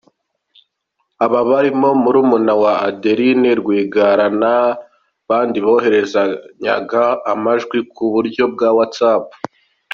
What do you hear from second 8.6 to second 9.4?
whatsapp.